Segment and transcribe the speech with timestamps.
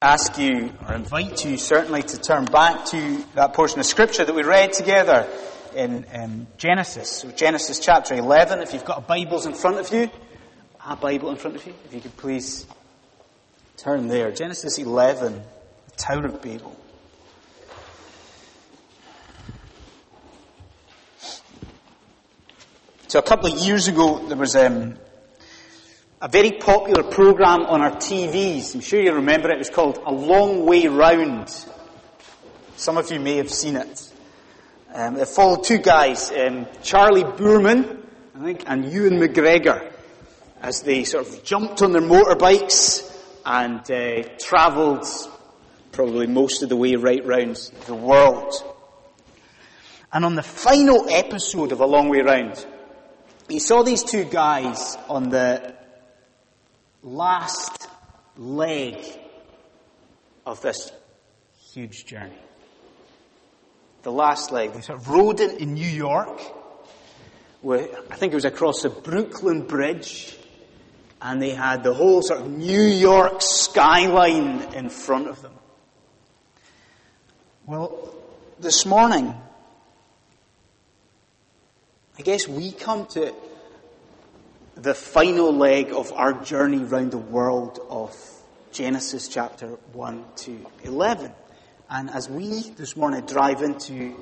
[0.00, 4.32] ask you, or invite you certainly, to turn back to that portion of Scripture that
[4.32, 5.28] we read together
[5.74, 7.10] in um, Genesis.
[7.10, 10.08] So Genesis chapter 11, if you've got a Bibles in front of you,
[10.86, 12.64] a Bible in front of you, if you could please
[13.76, 14.30] turn there.
[14.30, 15.32] Genesis 11,
[15.86, 16.76] the Tower of Babel.
[23.08, 24.96] So a couple of years ago, there was um,
[26.20, 28.74] a very popular program on our TVs.
[28.74, 29.54] I'm sure you remember it.
[29.54, 31.48] It was called A Long Way Round.
[32.76, 34.12] Some of you may have seen it.
[34.92, 38.02] Um, it followed two guys, um, Charlie Boorman,
[38.34, 39.92] I think, and Ewan McGregor,
[40.60, 43.04] as they sort of jumped on their motorbikes
[43.46, 45.06] and uh, travelled
[45.92, 48.54] probably most of the way right round the world.
[50.12, 52.66] And on the final episode of A Long Way Round,
[53.48, 55.77] you saw these two guys on the
[57.08, 57.88] last
[58.36, 58.96] leg
[60.46, 60.92] of this
[61.72, 62.38] huge journey.
[64.02, 64.72] The last leg.
[64.72, 65.40] They sort of rode
[65.74, 66.40] New York.
[67.60, 70.36] Where, I think it was across the Brooklyn Bridge.
[71.20, 75.54] And they had the whole sort of New York skyline in front of them.
[77.66, 78.14] Well,
[78.60, 79.34] this morning,
[82.18, 83.34] I guess we come to
[84.80, 88.16] the final leg of our journey round the world of
[88.70, 91.32] Genesis chapter 1 to 11.
[91.90, 94.14] And as we this morning drive into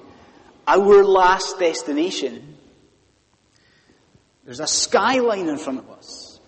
[0.67, 2.57] our last destination,
[4.45, 6.41] there's a skyline in front of us.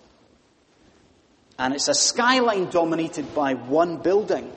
[1.59, 4.51] And it's a skyline dominated by one building.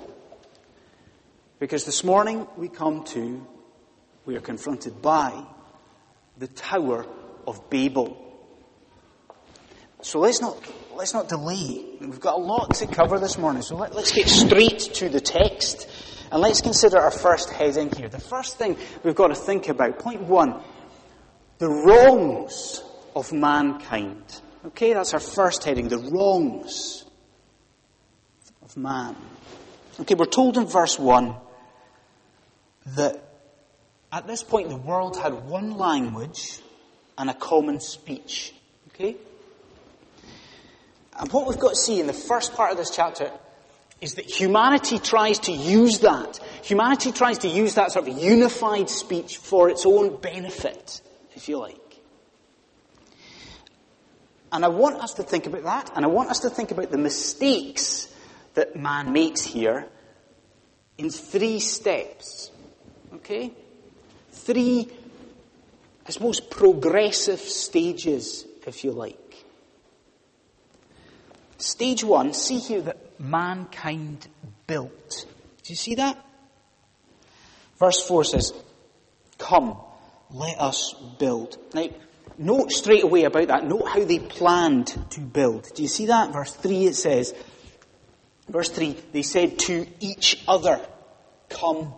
[1.59, 3.47] Because this morning we come to,
[4.25, 5.45] we are confronted by
[6.39, 7.05] the Tower
[7.47, 8.32] of Babel.
[10.03, 10.59] So let's not,
[10.97, 11.85] let's not delay.
[12.01, 15.21] We've got a lot to cover this morning, so let, let's get straight to the
[15.21, 15.89] text.
[16.33, 18.09] And let's consider our first heading here.
[18.09, 20.61] The first thing we've got to think about, point one,
[21.59, 22.83] the wrongs
[23.15, 24.25] of mankind.
[24.67, 27.05] Okay, that's our first heading, the wrongs
[28.63, 29.15] of man.
[30.01, 31.37] Okay, we're told in verse 1
[32.97, 33.23] that
[34.11, 36.59] at this point the world had one language
[37.17, 38.53] and a common speech.
[38.89, 39.17] Okay?
[41.19, 43.31] And what we've got to see in the first part of this chapter
[44.01, 46.39] is that humanity tries to use that.
[46.65, 51.01] Humanity tries to use that sort of unified speech for its own benefit,
[51.37, 51.79] if you like.
[54.51, 56.91] And I want us to think about that, and I want us to think about
[56.91, 58.13] the mistakes
[58.55, 59.89] that man makes here
[60.99, 62.51] in three steps.
[63.15, 63.53] Okay?
[64.33, 64.91] Three,
[66.07, 69.19] I suppose, progressive stages, if you like.
[71.63, 74.27] Stage one, see here that mankind
[74.67, 75.27] built.
[75.63, 76.19] Do you see that?
[77.79, 78.53] Verse 4 says,
[79.39, 79.77] Come,
[80.33, 81.57] let us build.
[81.73, 81.89] Now,
[82.37, 83.65] note straight away about that.
[83.65, 85.73] Note how they planned to build.
[85.73, 86.33] Do you see that?
[86.33, 87.33] Verse 3 it says,
[88.49, 90.81] Verse 3, they said to each other,
[91.49, 91.95] Come,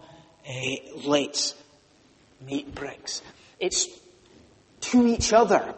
[0.46, 0.52] uh,
[1.06, 1.54] let's
[2.46, 3.22] make bricks.
[3.58, 3.88] It's
[4.82, 5.74] to each other.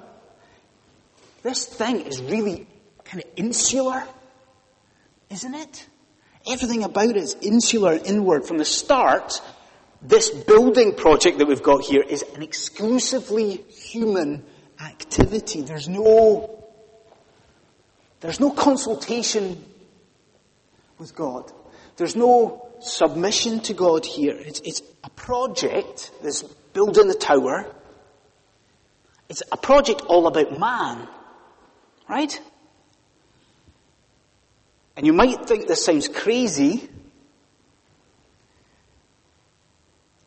[1.45, 2.67] This thing is really
[3.09, 4.05] kind of insular,
[5.31, 5.87] isn't it?
[6.49, 8.47] Everything about it is insular and inward.
[8.47, 9.41] From the start,
[10.03, 14.45] this building project that we've got here is an exclusively human
[14.81, 15.63] activity.
[15.63, 16.65] There's no,
[18.21, 19.65] there's no consultation
[20.99, 21.51] with God.
[21.97, 24.37] There's no submission to God here.
[24.37, 27.73] It's, it's a project, this building the tower.
[29.29, 31.09] It's a project all about man.
[32.09, 32.41] Right?
[34.97, 36.89] And you might think this sounds crazy,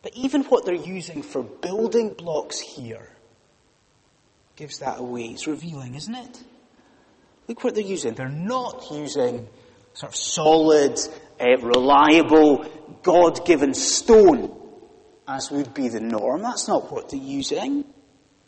[0.02, 3.10] but even what they're using for building blocks here
[4.54, 5.24] gives that away.
[5.24, 6.44] It's revealing, isn't it?
[7.48, 8.14] Look what they're using.
[8.14, 9.48] They're not using
[9.94, 10.98] sort of solid,
[11.40, 12.64] uh, reliable,
[13.02, 14.56] God-given stone,
[15.26, 16.42] as would be the norm.
[16.42, 17.84] That's not what they're using.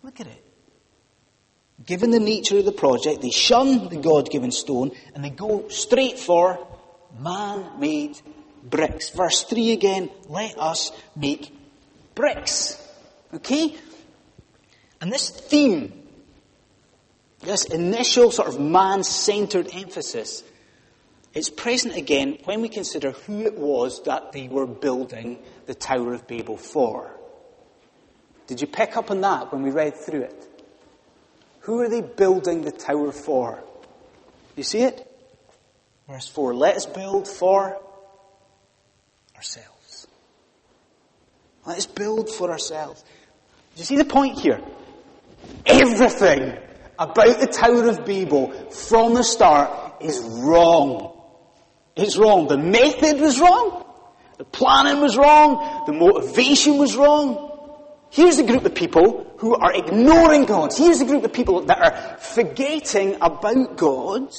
[0.04, 0.41] Look at it.
[1.86, 6.18] Given the nature of the project, they shun the God-given stone and they go straight
[6.18, 6.66] for
[7.18, 8.20] man-made
[8.62, 9.10] bricks.
[9.10, 11.52] Verse 3 again, let us make
[12.14, 12.78] bricks.
[13.34, 13.76] Okay?
[15.00, 15.92] And this theme,
[17.40, 20.44] this initial sort of man-centered emphasis,
[21.34, 26.14] is present again when we consider who it was that they were building the Tower
[26.14, 27.18] of Babel for.
[28.46, 30.48] Did you pick up on that when we read through it?
[31.62, 33.62] Who are they building the tower for?
[34.56, 35.08] You see it?
[36.08, 37.80] Verse 4 Let us build for
[39.36, 40.06] ourselves.
[41.64, 43.02] Let us build for ourselves.
[43.02, 44.60] Do you see the point here?
[45.64, 46.58] Everything
[46.98, 51.16] about the Tower of Babel from the start is wrong.
[51.96, 52.48] It's wrong.
[52.48, 53.84] The method was wrong.
[54.38, 55.84] The planning was wrong.
[55.86, 57.51] The motivation was wrong.
[58.12, 60.74] Here's a group of people who are ignoring God.
[60.76, 64.30] Here's a group of people that are forgetting about God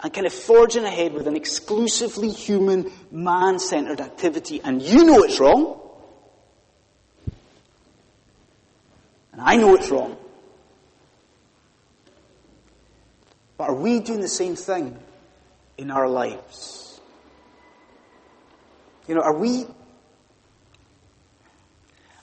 [0.00, 4.60] and kind of forging ahead with an exclusively human, man-centered activity.
[4.62, 5.80] And you know it's wrong.
[9.32, 10.16] And I know it's wrong.
[13.58, 14.96] But are we doing the same thing
[15.76, 17.00] in our lives?
[19.08, 19.66] You know, are we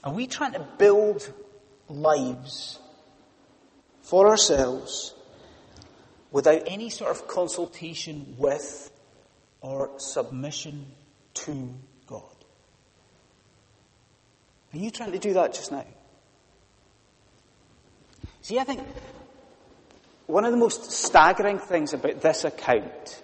[0.04, 1.32] are we trying to build
[1.88, 2.80] lives
[4.02, 5.14] for ourselves
[6.32, 8.92] without any sort of consultation with
[9.62, 10.88] or submission
[11.34, 11.74] to
[12.06, 12.24] God?
[14.74, 15.86] Are you trying to do that just now?
[18.42, 18.82] See, I think
[20.26, 23.24] one of the most staggering things about this account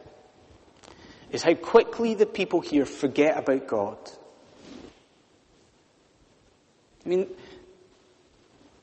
[1.31, 3.97] is how quickly the people here forget about God.
[7.05, 7.27] I mean,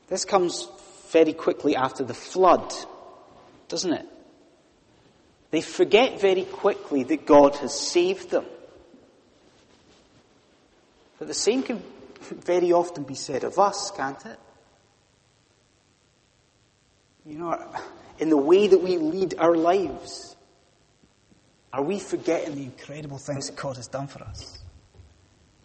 [0.07, 0.67] this comes
[1.11, 2.73] very quickly after the flood,
[3.67, 4.05] doesn't it?
[5.51, 8.45] They forget very quickly that God has saved them.
[11.19, 11.81] But the same can
[12.21, 14.39] very often be said of us, can't it?
[17.25, 17.73] You know,
[18.19, 20.35] in the way that we lead our lives,
[21.73, 24.59] are we forgetting the incredible things that God has done for us?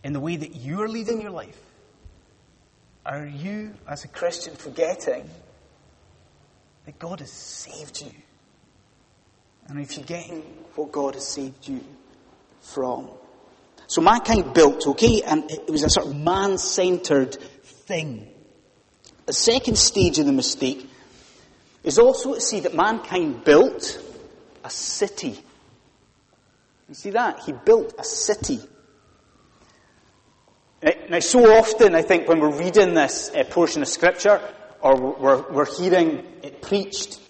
[0.03, 1.59] In the way that you're leading your life?
[3.05, 5.29] Are you, as a Christian, forgetting
[6.87, 8.13] that God has saved you?
[9.67, 10.43] And are you forgetting
[10.75, 11.85] what God has saved you
[12.61, 13.09] from?
[13.89, 18.29] So mankind built, okay, and it was a sort of man-centered thing.
[19.27, 20.89] The second stage of the mistake
[21.83, 24.01] is also to see that mankind built
[24.65, 25.41] a city.
[26.89, 27.41] You see that?
[27.41, 28.61] He built a city.
[31.13, 34.41] Now, so often, I think, when we're reading this uh, portion of Scripture,
[34.81, 37.21] or we're, we're hearing it preached,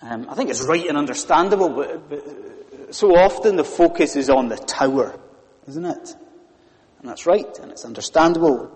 [0.00, 4.48] um, I think it's right and understandable, but, but so often the focus is on
[4.48, 5.18] the tower,
[5.66, 6.14] isn't it?
[7.00, 8.70] And that's right, and it's understandable.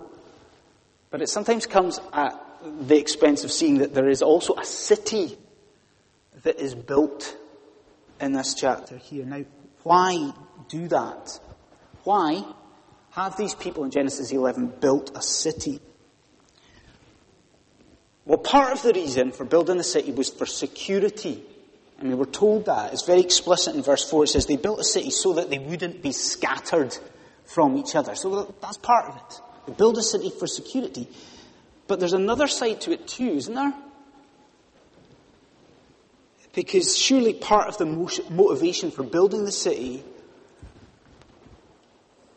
[1.10, 2.32] But it sometimes comes at
[2.80, 5.38] the expense of seeing that there is also a city
[6.42, 7.36] that is built
[8.20, 9.24] in this chapter here.
[9.24, 9.44] Now,
[9.84, 10.32] why
[10.70, 11.38] do that?
[12.02, 12.42] Why
[13.16, 15.80] have these people in Genesis 11 built a city?
[18.26, 21.42] Well, part of the reason for building the city was for security.
[21.98, 22.92] I mean, we're told that.
[22.92, 24.24] It's very explicit in verse 4.
[24.24, 26.96] It says they built a city so that they wouldn't be scattered
[27.46, 28.14] from each other.
[28.14, 29.40] So that's part of it.
[29.66, 31.08] They build a city for security.
[31.86, 33.72] But there's another side to it too, isn't there?
[36.52, 40.04] Because surely part of the motivation for building the city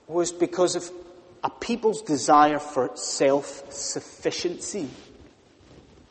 [0.09, 0.91] was because of
[1.43, 4.89] a people's desire for self-sufficiency.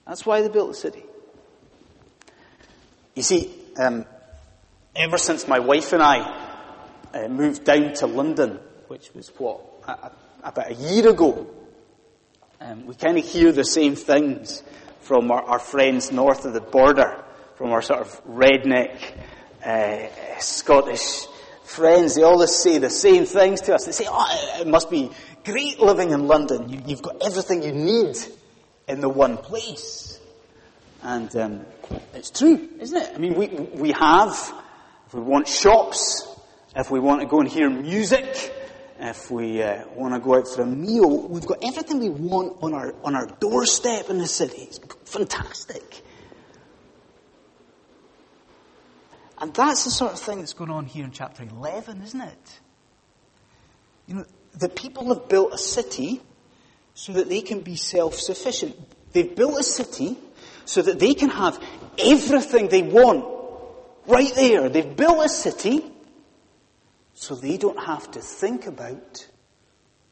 [0.06, 1.02] That's why they built the city.
[3.14, 4.06] You see, um,
[4.94, 6.20] ever since my wife and I
[7.12, 10.12] uh, moved down to London, which was what, a,
[10.44, 11.46] about a year ago,
[12.60, 14.62] um, we kind of hear the same things
[15.00, 17.24] from our, our, friends north of the border,
[17.56, 19.00] from our sort of redneck
[19.64, 21.26] uh, Scottish
[21.68, 23.84] friends, they always say the same things to us.
[23.84, 25.10] They say, oh, it must be
[25.44, 26.68] great living in London.
[26.68, 28.16] You, have got everything you need
[28.88, 30.18] in the one place.
[31.02, 31.66] And um,
[32.14, 33.12] it's true, isn't it?
[33.14, 34.32] I mean, we, we have,
[35.06, 36.26] if we want shops,
[36.74, 38.54] if we want to go and hear music,
[38.98, 42.56] if we uh, want to go out for a meal, we've got everything we want
[42.62, 44.62] on our, on our doorstep in the city.
[44.62, 46.02] It's fantastic.
[49.40, 52.60] And that's the sort of thing that's going on here in chapter 11, isn't it?
[54.06, 56.20] You know, the people have built a city
[56.94, 58.74] so that they can be self-sufficient.
[59.12, 60.16] They've built a city
[60.64, 61.62] so that they can have
[61.98, 63.24] everything they want
[64.06, 64.68] right there.
[64.68, 65.84] They've built a city
[67.14, 69.26] so they don't have to think about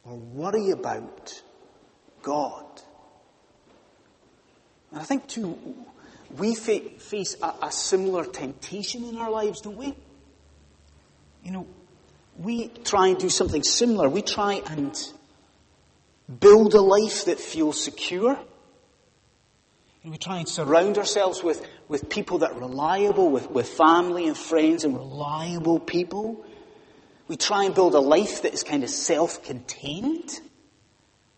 [0.04, 1.42] or worry about
[2.22, 2.64] God.
[4.92, 5.58] And I think too,
[6.38, 9.94] we face a, a similar temptation in our lives, don't we?
[11.42, 11.66] You know,
[12.36, 14.08] we try and do something similar.
[14.08, 14.96] We try and
[16.40, 18.38] build a life that feels secure.
[20.02, 24.26] And we try and surround ourselves with, with people that are reliable, with, with family
[24.26, 26.44] and friends and reliable people.
[27.28, 30.40] We try and build a life that is kind of self-contained.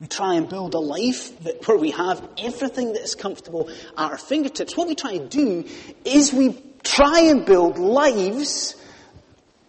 [0.01, 3.77] We try and build a life that, where we have everything that is comfortable at
[3.97, 4.77] our fingertips.
[4.77, 5.65] What we try to do
[6.05, 8.77] is we try and build lives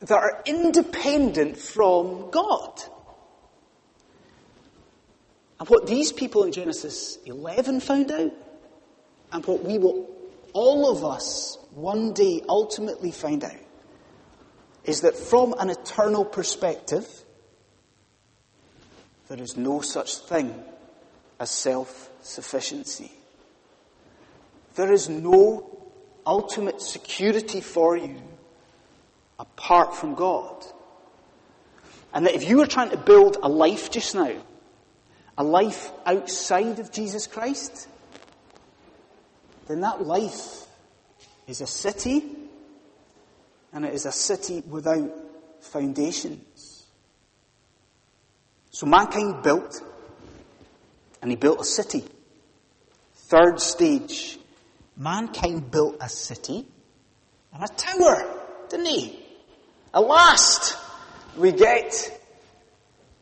[0.02, 2.82] that are independent from God.
[5.60, 8.32] And what these people in Genesis 11 found out,
[9.32, 10.10] and what we will,
[10.54, 13.58] all of us, one day ultimately find out,
[14.86, 17.08] is that from an eternal perspective,
[19.30, 20.54] there is no such thing
[21.40, 23.12] as self-sufficiency.
[24.76, 25.88] There is no
[26.26, 28.22] ultimate security for you
[29.40, 30.66] apart from God.
[32.14, 34.34] And that if you were trying to build a life just now,
[35.38, 37.88] a life outside of Jesus Christ,
[39.68, 40.66] then that life
[41.48, 42.24] is a city,
[43.72, 45.12] and it is a city without
[45.62, 46.79] foundations.
[48.72, 49.82] So mankind built,
[51.22, 52.04] and he built a city.
[53.14, 54.40] Third stage,
[54.96, 56.66] mankind built a city
[57.54, 59.26] and a tower, didn't he?
[59.94, 60.78] At last,
[61.36, 62.12] we get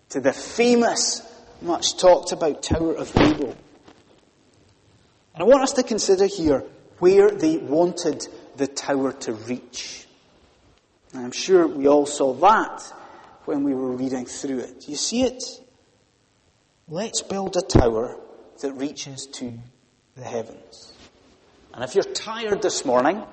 [0.09, 1.21] to the famous,
[1.61, 3.55] much talked about Tower of Babel.
[5.33, 6.63] And I want us to consider here
[6.99, 8.27] where they wanted
[8.57, 10.07] the tower to reach.
[11.13, 12.93] And I'm sure we all saw that
[13.47, 14.89] when we were reading through it.
[14.89, 15.43] You see it?
[16.89, 18.19] Let's build a tower
[18.61, 19.53] that reaches to
[20.15, 20.93] the heavens.
[21.73, 23.23] And if you're tired this morning,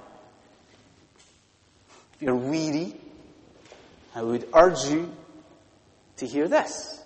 [2.14, 2.94] if you're weary,
[4.14, 5.12] I would urge you
[6.18, 7.02] to hear this.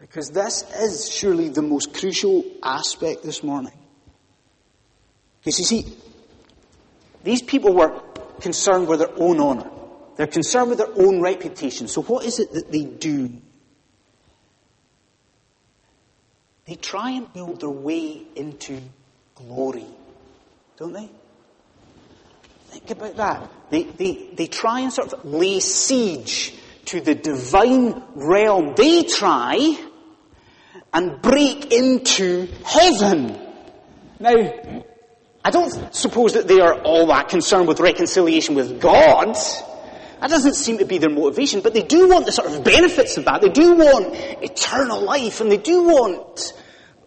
[0.00, 3.74] Because this is surely the most crucial aspect this morning.
[5.40, 5.96] Because you see,
[7.22, 8.00] these people were
[8.40, 9.70] concerned with their own honour.
[10.18, 11.86] They're concerned with their own reputation.
[11.86, 13.30] So what is it that they do?
[16.66, 18.80] They try and build their way into
[19.36, 19.86] glory.
[20.76, 21.08] Don't they?
[22.66, 23.50] Think about that.
[23.70, 26.52] They, they, they try and sort of lay siege
[26.86, 28.74] to the divine realm.
[28.76, 29.78] They try
[30.92, 33.38] and break into heaven.
[34.18, 34.34] Now,
[35.44, 39.36] I don't suppose that they are all that concerned with reconciliation with God.
[40.20, 43.16] That doesn't seem to be their motivation, but they do want the sort of benefits
[43.16, 43.40] of that.
[43.40, 46.52] They do want eternal life, and they do want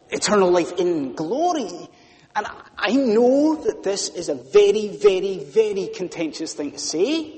[0.09, 1.89] eternal life in glory.
[2.35, 7.37] And I know that this is a very, very, very contentious thing to say.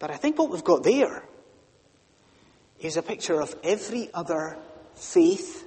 [0.00, 1.22] But I think what we've got there
[2.80, 4.58] is a picture of every other
[4.96, 5.66] faith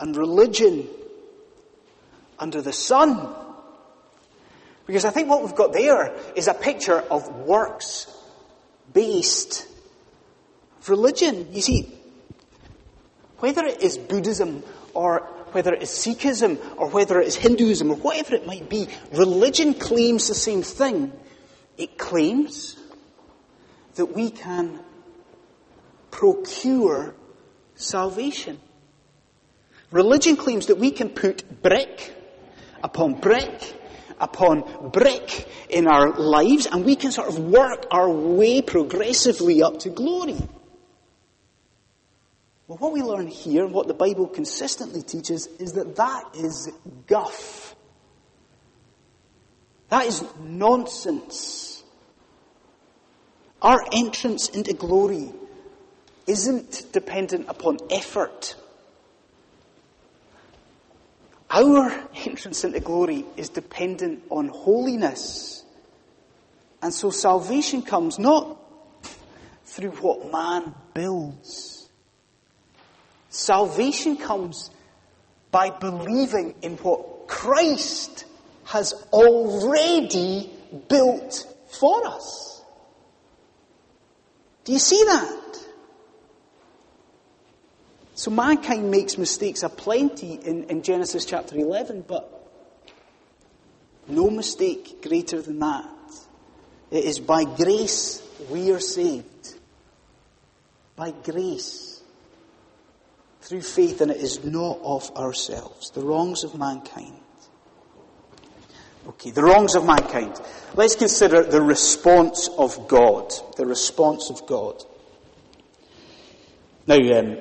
[0.00, 0.88] and religion
[2.38, 3.34] under the sun.
[4.88, 8.06] Because I think what we've got there is a picture of works
[8.94, 9.68] based
[10.88, 11.46] religion.
[11.52, 11.92] You see,
[13.36, 14.64] whether it is Buddhism
[14.94, 15.18] or
[15.52, 19.74] whether it is Sikhism or whether it is Hinduism or whatever it might be, religion
[19.74, 21.12] claims the same thing.
[21.76, 22.78] It claims
[23.96, 24.80] that we can
[26.10, 27.14] procure
[27.74, 28.58] salvation.
[29.90, 32.14] Religion claims that we can put brick
[32.82, 33.74] upon brick
[34.20, 39.78] upon brick in our lives and we can sort of work our way progressively up
[39.80, 40.36] to glory.
[42.66, 46.70] Well, what we learn here, what the Bible consistently teaches, is that that is
[47.06, 47.74] guff.
[49.88, 51.82] That is nonsense.
[53.62, 55.32] Our entrance into glory
[56.26, 58.54] isn't dependent upon effort.
[61.50, 65.64] Our entrance into glory is dependent on holiness.
[66.82, 68.58] And so salvation comes not
[69.64, 71.88] through what man builds.
[73.30, 74.70] Salvation comes
[75.50, 78.24] by believing in what Christ
[78.64, 80.50] has already
[80.88, 82.62] built for us.
[84.64, 85.67] Do you see that?
[88.18, 92.28] So mankind makes mistakes aplenty in, in Genesis chapter 11, but
[94.08, 95.88] no mistake greater than that.
[96.90, 98.20] It is by grace
[98.50, 99.54] we are saved.
[100.96, 102.02] By grace.
[103.42, 105.90] Through faith, and it is not of ourselves.
[105.92, 107.20] The wrongs of mankind.
[109.10, 110.40] Okay, the wrongs of mankind.
[110.74, 113.32] Let's consider the response of God.
[113.56, 114.82] The response of God.
[116.88, 117.38] Now, um,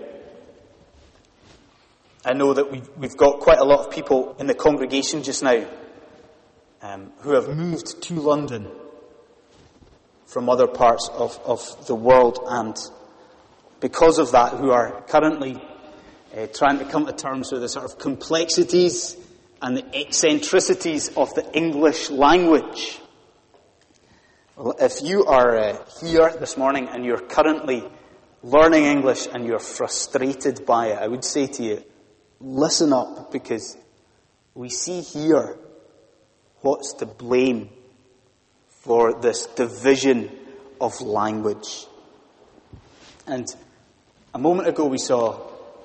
[2.26, 5.44] I know that we've, we've got quite a lot of people in the congregation just
[5.44, 5.66] now
[6.82, 8.68] um, who have moved to London.
[10.28, 12.78] from other parts of, of the world and
[13.80, 15.56] because of that who are currently
[16.36, 19.16] uh, trying to come to terms with the sort of complexities
[19.62, 23.00] and the eccentricities of the English language.
[24.58, 27.84] Well, if you are uh, here this morning and you're currently
[28.44, 31.84] learning English and you're frustrated by it, I would say to you,
[32.40, 33.78] listen up because
[34.54, 35.58] we see here
[36.62, 37.70] what's to blame
[38.68, 40.32] for this division
[40.80, 41.86] of language.
[43.26, 43.48] And
[44.34, 45.40] a moment ago we saw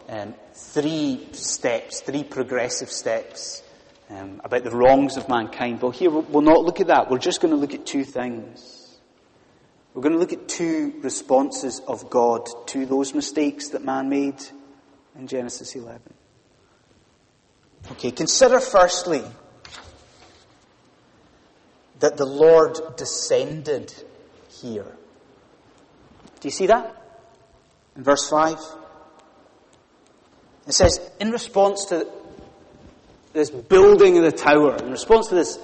[0.09, 3.62] um, three steps, three progressive steps
[4.11, 5.80] um, about the wrongs of mankind.
[5.80, 7.11] Well, here we'll not look at that.
[7.11, 8.99] We're just going to look at two things.
[9.94, 14.42] We're going to look at two responses of God to those mistakes that man made
[15.16, 16.00] in Genesis 11.
[17.91, 19.23] Okay, consider firstly
[22.01, 23.93] that the Lord descended
[24.49, 24.97] here.
[26.41, 26.97] Do you see that?
[27.97, 28.59] In verse 5.
[30.67, 32.09] It says, in response to
[33.33, 35.59] this building of the tower, in response to this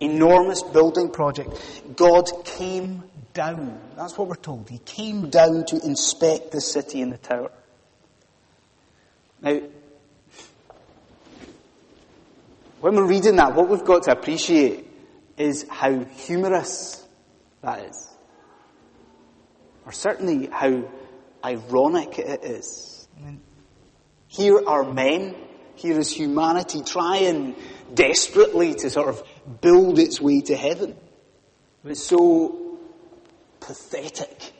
[0.00, 1.50] enormous building project,
[1.96, 3.78] God came down.
[3.96, 4.68] That's what we're told.
[4.68, 7.50] He came down to inspect the city and the tower.
[9.42, 9.60] Now,
[12.86, 14.86] when we're reading that, what we've got to appreciate
[15.36, 17.04] is how humorous
[17.60, 18.16] that is.
[19.84, 20.88] Or certainly how
[21.44, 23.08] ironic it is.
[24.28, 25.34] Here are men,
[25.74, 27.56] here is humanity trying
[27.92, 29.20] desperately to sort of
[29.60, 30.94] build its way to heaven.
[31.84, 32.78] It's so
[33.58, 34.52] pathetic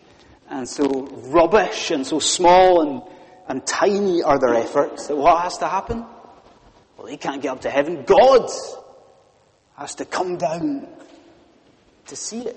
[0.50, 3.02] and so rubbish and so small and,
[3.47, 6.04] and tiny are their efforts that what has to happen?
[7.07, 8.03] Well, can't get up to heaven.
[8.03, 8.51] God
[9.77, 10.89] has to come down
[12.07, 12.57] to see it.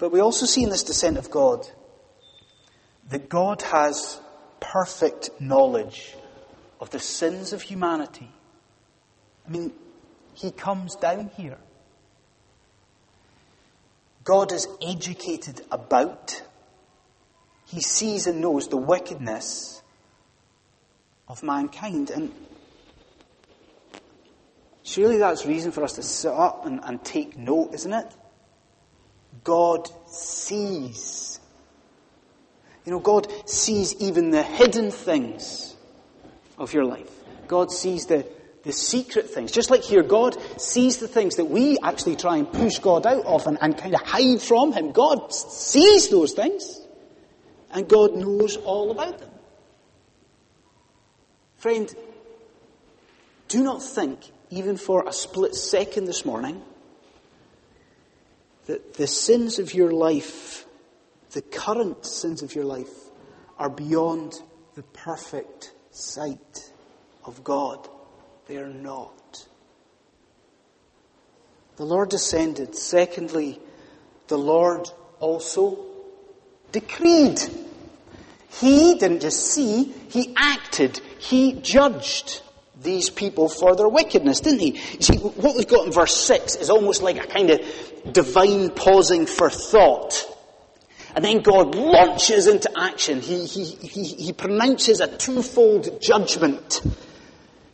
[0.00, 1.64] But we also see in this descent of God
[3.10, 4.20] that God has
[4.58, 6.16] perfect knowledge
[6.80, 8.32] of the sins of humanity.
[9.46, 9.72] I mean,
[10.34, 11.58] He comes down here.
[14.24, 16.42] God is educated about,
[17.64, 19.78] He sees and knows the wickedness
[21.28, 22.10] of mankind.
[22.10, 22.32] And
[24.82, 28.06] surely that's reason for us to sit up and, and take note, isn't it?
[29.44, 31.40] God sees.
[32.84, 35.76] You know, God sees even the hidden things
[36.56, 37.10] of your life.
[37.46, 38.26] God sees the,
[38.64, 39.52] the secret things.
[39.52, 43.24] Just like here, God sees the things that we actually try and push God out
[43.24, 44.92] of and, and kind of hide from Him.
[44.92, 46.80] God sees those things.
[47.70, 49.27] And God knows all about them.
[51.58, 51.92] Friend,
[53.48, 56.62] do not think, even for a split second this morning,
[58.66, 60.66] that the sins of your life,
[61.32, 62.92] the current sins of your life,
[63.58, 64.40] are beyond
[64.76, 66.72] the perfect sight
[67.24, 67.88] of God.
[68.46, 69.48] They are not.
[71.74, 72.76] The Lord descended.
[72.76, 73.58] Secondly,
[74.28, 75.84] the Lord also
[76.70, 77.40] decreed.
[78.48, 82.42] He didn't just see, he acted he judged
[82.80, 84.70] these people for their wickedness, didn't he?
[84.94, 87.60] You see, what we've got in verse 6 is almost like a kind of
[88.12, 90.24] divine pausing for thought.
[91.14, 93.20] And then God launches into action.
[93.20, 96.80] He, he, he, he pronounces a twofold judgment.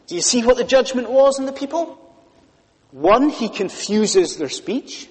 [0.07, 2.01] Do you see what the judgment was in the people?
[2.91, 5.09] One, he confuses their speech.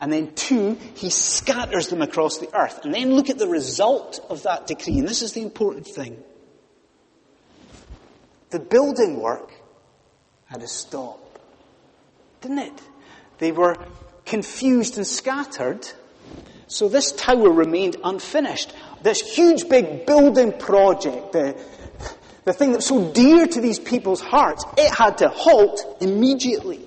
[0.00, 2.84] And then two, he scatters them across the earth.
[2.84, 4.98] And then look at the result of that decree.
[4.98, 6.22] And this is the important thing.
[8.50, 9.52] The building work
[10.46, 11.40] had to stop,
[12.40, 12.82] didn't it?
[13.38, 13.76] They were
[14.24, 15.86] confused and scattered,
[16.68, 18.74] so this tower remained unfinished.
[19.02, 21.56] This huge big building project, the,
[22.44, 26.80] the thing that's so dear to these people's hearts, it had to halt immediately.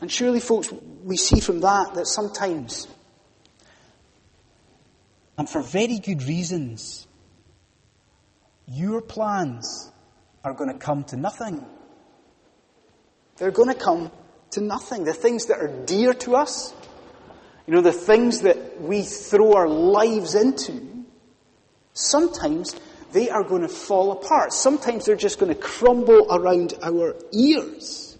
[0.00, 0.72] And surely, folks,
[1.04, 2.88] we see from that that sometimes,
[5.36, 7.06] and for very good reasons,
[8.70, 9.90] your plans
[10.44, 11.64] are going to come to nothing.
[13.36, 14.12] They're going to come
[14.52, 15.04] to nothing.
[15.04, 16.72] The things that are dear to us,
[17.66, 21.04] you know, the things that we throw our lives into,
[21.94, 22.76] sometimes
[23.12, 24.52] they are going to fall apart.
[24.52, 28.16] Sometimes they're just going to crumble around our ears.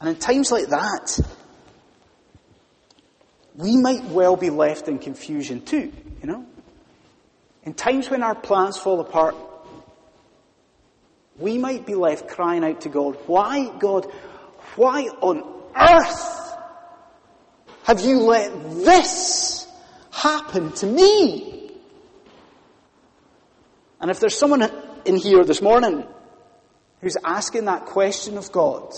[0.00, 1.18] And in times like that,
[3.56, 6.46] we might well be left in confusion too, you know?
[7.64, 9.36] In times when our plans fall apart,
[11.38, 14.10] we might be left crying out to God, why, God,
[14.76, 15.44] why on
[15.76, 16.56] earth
[17.84, 18.52] have you let
[18.84, 19.66] this
[20.10, 21.70] happen to me?
[24.00, 24.68] And if there's someone
[25.04, 26.04] in here this morning
[27.00, 28.92] who's asking that question of God,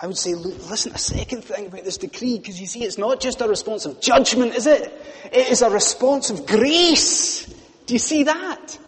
[0.00, 3.20] I would say, listen, a second thing about this decree, because you see, it's not
[3.20, 4.92] just a response of judgment, is it?
[5.32, 7.46] It is a response of grace.
[7.86, 8.78] Do you see that?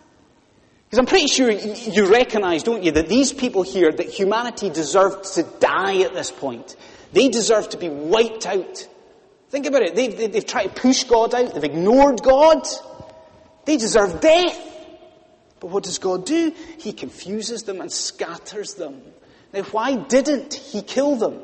[0.85, 5.25] Because I'm pretty sure you recognize, don't you, that these people here, that humanity deserved
[5.35, 6.77] to die at this point.
[7.13, 8.89] They deserve to be wiped out.
[9.51, 9.97] Think about it.
[9.97, 11.55] They've, they've tried to push God out.
[11.55, 12.67] They've ignored God.
[13.65, 14.59] They deserve death.
[15.59, 16.55] But what does God do?
[16.79, 19.03] He confuses them and scatters them.
[19.53, 21.41] Now, why didn't He kill them?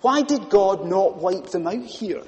[0.00, 2.22] Why did God not wipe them out here?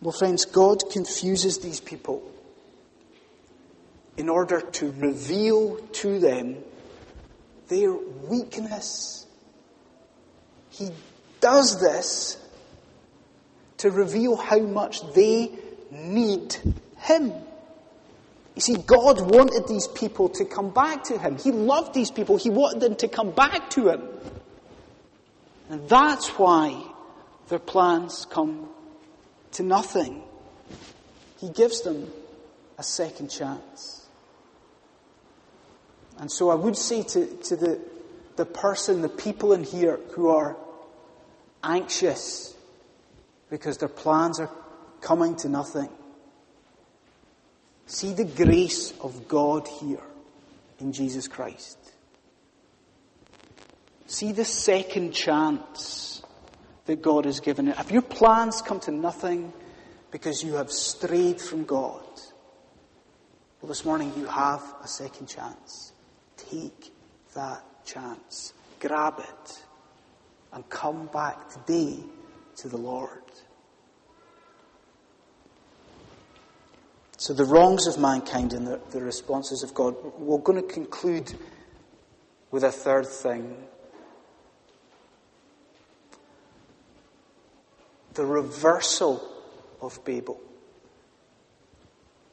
[0.00, 2.30] Well, friends, God confuses these people
[4.16, 6.58] in order to reveal to them
[7.68, 9.26] their weakness.
[10.70, 10.90] He
[11.40, 12.38] does this
[13.78, 15.52] to reveal how much they
[15.90, 16.56] need
[16.98, 17.32] Him.
[18.56, 21.36] You see, God wanted these people to come back to Him.
[21.36, 22.38] He loved these people.
[22.38, 24.08] He wanted them to come back to Him.
[25.68, 26.82] And that's why
[27.48, 28.70] their plans come
[29.52, 30.22] to nothing.
[31.38, 32.10] He gives them
[32.78, 34.06] a second chance.
[36.18, 37.80] And so I would say to, to the,
[38.36, 40.56] the person, the people in here who are
[41.62, 42.54] anxious
[43.50, 44.50] because their plans are
[45.02, 45.90] coming to nothing.
[47.86, 50.02] See the grace of God here
[50.80, 51.78] in Jesus Christ.
[54.06, 56.22] See the second chance
[56.86, 57.78] that God has given it.
[57.78, 59.52] If your plans come to nothing
[60.10, 62.02] because you have strayed from God,
[63.60, 65.92] well, this morning you have a second chance.
[66.36, 66.92] Take
[67.34, 68.52] that chance.
[68.80, 69.64] Grab it
[70.52, 71.98] and come back today
[72.56, 73.22] to the Lord.
[77.26, 79.96] So, the wrongs of mankind and the, the responses of God.
[80.16, 81.34] We're going to conclude
[82.52, 83.66] with a third thing
[88.14, 89.28] the reversal
[89.82, 90.40] of Babel.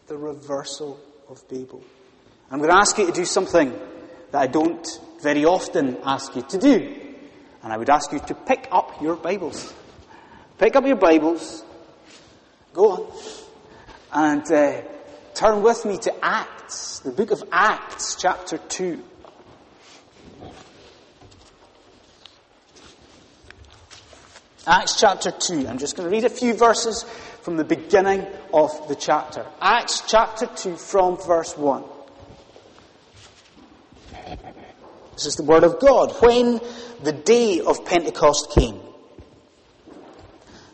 [0.05, 1.83] The reversal of Babel.
[2.51, 3.71] I'm going to ask you to do something
[4.29, 4.87] that I don't
[5.23, 7.15] very often ask you to do.
[7.63, 9.73] And I would ask you to pick up your Bibles.
[10.59, 11.63] Pick up your Bibles.
[12.73, 13.42] Go on
[14.13, 14.81] and uh,
[15.33, 19.03] turn with me to Acts, the book of Acts, chapter 2.
[24.67, 25.67] Acts chapter 2.
[25.67, 27.03] I'm just going to read a few verses
[27.41, 29.45] from the beginning of the chapter.
[29.59, 31.83] Acts chapter 2 from verse 1.
[35.13, 36.11] This is the word of God.
[36.21, 36.61] When
[37.01, 38.79] the day of Pentecost came,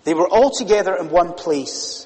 [0.03, 2.05] they were all together in one place.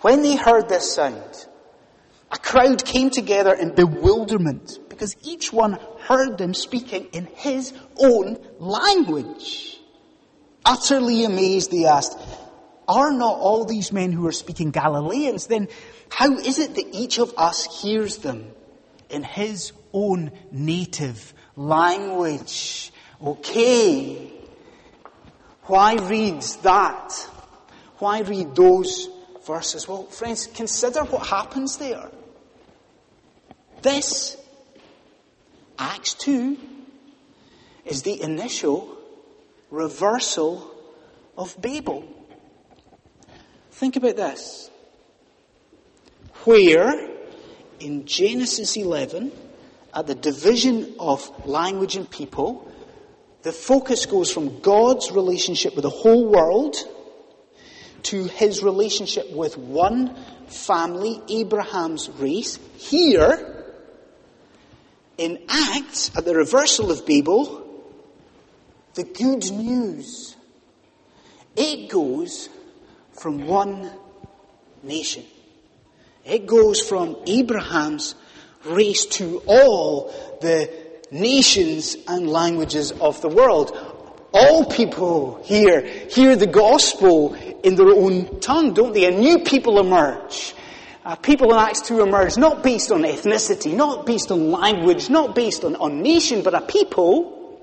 [0.00, 1.46] When they heard this sound,
[2.30, 8.38] a crowd came together in bewilderment because each one heard them speaking in his own
[8.58, 9.78] language.
[10.64, 12.18] Utterly amazed, they asked,
[12.88, 15.46] Are not all these men who are speaking Galileans?
[15.46, 15.68] Then
[16.10, 18.50] how is it that each of us hears them
[19.08, 22.92] in his own native language?
[23.24, 24.32] Okay.
[25.64, 27.12] Why read that?
[27.98, 29.08] Why read those
[29.46, 29.86] verses.
[29.88, 32.10] Well, friends, consider what happens there.
[33.82, 34.36] This,
[35.78, 36.56] Acts 2,
[37.84, 38.96] is the initial
[39.70, 40.70] reversal
[41.36, 42.04] of Babel.
[43.70, 44.70] Think about this.
[46.44, 47.10] Where
[47.78, 49.32] in Genesis 11,
[49.94, 52.70] at the division of language and people,
[53.42, 56.76] the focus goes from God's relationship with the whole world
[58.06, 60.16] to his relationship with one
[60.46, 62.58] family, Abraham's race.
[62.76, 63.64] Here,
[65.18, 67.66] in Acts, at the reversal of Babel,
[68.94, 70.36] the good news,
[71.56, 72.48] it goes
[73.12, 73.90] from one
[74.82, 75.24] nation.
[76.24, 78.14] It goes from Abraham's
[78.64, 80.70] race to all the
[81.10, 83.76] nations and languages of the world.
[84.32, 87.32] All people here hear the gospel
[87.66, 89.06] in their own tongue, don't they?
[89.06, 90.54] And new people emerge.
[91.04, 95.34] Uh, people in Acts 2 emerge not based on ethnicity, not based on language, not
[95.34, 97.60] based on, on nation, but a people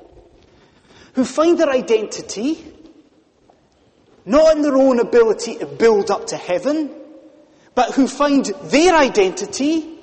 [1.13, 2.73] who find their identity
[4.25, 6.89] not in their own ability to build up to heaven,
[7.75, 9.99] but who find their identity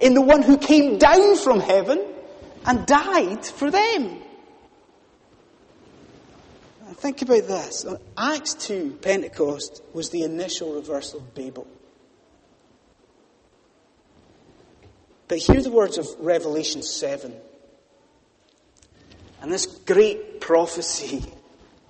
[0.00, 2.02] in the one who came down from heaven
[2.64, 4.22] and died for them.
[7.02, 7.84] Think about this.
[7.84, 11.66] Uh, Acts 2, Pentecost, was the initial reversal of Babel.
[15.26, 17.34] But hear the words of Revelation 7.
[19.40, 21.24] And this great prophecy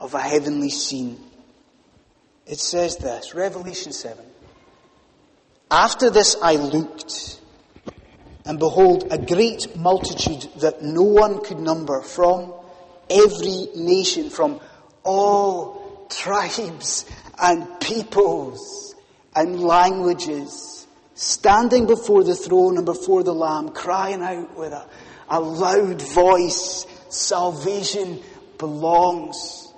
[0.01, 1.21] of a heavenly scene.
[2.47, 4.25] It says this, Revelation 7.
[5.71, 7.39] After this I looked,
[8.47, 12.55] and behold, a great multitude that no one could number from
[13.11, 14.59] every nation, from
[15.05, 17.05] all tribes
[17.41, 18.95] and peoples
[19.35, 24.87] and languages, standing before the throne and before the Lamb, crying out with a,
[25.29, 28.21] a loud voice, salvation
[28.59, 29.73] belongs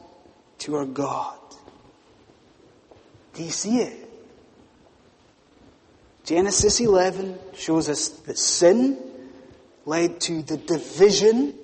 [0.59, 1.39] to our God.
[3.35, 4.01] Do you see it?
[6.25, 8.99] Genesis 11 shows us that sin
[9.85, 11.55] led to the division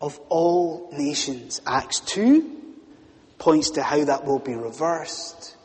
[0.00, 1.60] of all nations.
[1.66, 2.53] Acts 2
[3.38, 5.56] points to how that will be reversed.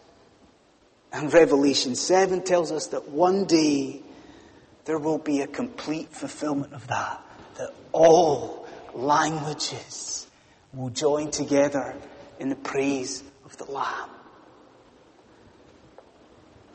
[1.12, 4.02] And Revelation 7 tells us that one day
[4.86, 7.24] there will be a complete fulfillment of that.
[7.58, 10.28] That all languages
[10.74, 11.96] will join together
[12.40, 14.10] in the praise of the Lamb.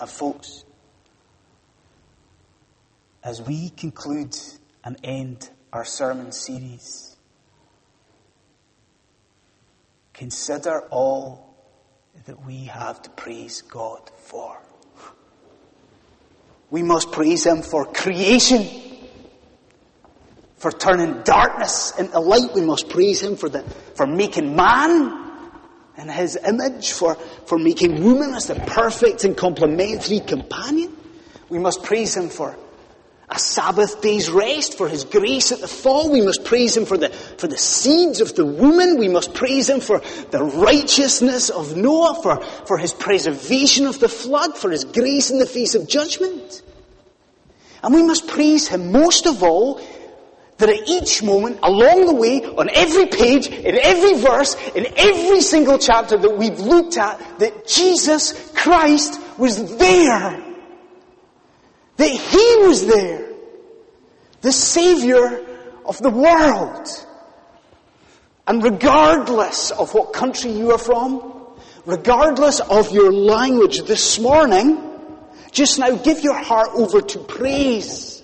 [0.00, 0.64] And folks,
[3.22, 4.36] as we conclude
[4.84, 7.13] and end our sermon series,
[10.14, 11.54] consider all
[12.26, 14.58] that we have to praise God for.
[16.70, 18.66] We must praise Him for creation,
[20.56, 22.54] for turning darkness into light.
[22.54, 23.62] We must praise Him for the,
[23.94, 25.20] for making man
[25.98, 30.96] in His image, for, for making woman as the perfect and complementary companion.
[31.48, 32.56] We must praise Him for
[33.34, 36.10] a Sabbath day's rest, for His grace at the fall.
[36.10, 38.96] We must praise Him for the, for the seeds of the woman.
[38.96, 44.08] We must praise Him for the righteousness of Noah, for, for His preservation of the
[44.08, 46.62] flood, for His grace in the face of judgment.
[47.82, 49.80] And we must praise Him most of all
[50.58, 55.40] that at each moment, along the way, on every page, in every verse, in every
[55.40, 60.40] single chapter that we've looked at, that Jesus Christ was there.
[61.96, 63.23] That He was there.
[64.44, 65.42] The Savior
[65.86, 66.86] of the world.
[68.46, 71.32] And regardless of what country you are from,
[71.86, 74.82] regardless of your language this morning,
[75.50, 78.22] just now give your heart over to praise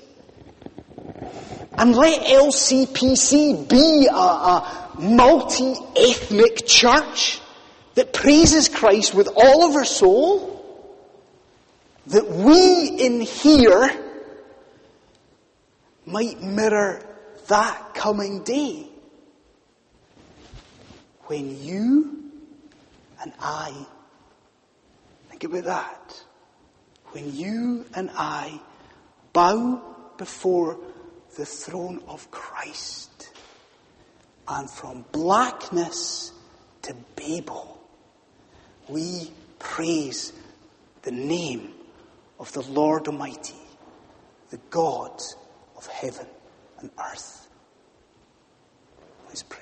[1.78, 7.40] and let LCPC be a, a multi-ethnic church
[7.94, 10.84] that praises Christ with all of our soul.
[12.08, 14.09] That we in here
[16.10, 17.02] might mirror
[17.48, 18.86] that coming day.
[21.26, 22.30] When you
[23.22, 23.72] and I,
[25.28, 26.24] think about that.
[27.12, 28.60] When you and I
[29.32, 29.82] bow
[30.16, 30.78] before
[31.36, 33.32] the throne of Christ.
[34.48, 36.32] And from blackness
[36.82, 37.80] to Babel,
[38.88, 40.32] we praise
[41.02, 41.72] the name
[42.38, 43.54] of the Lord Almighty,
[44.50, 45.20] the God
[45.80, 46.26] of heaven
[46.80, 47.48] and earth.
[49.28, 49.59] Let's pray.